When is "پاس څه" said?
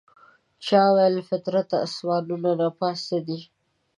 2.79-3.17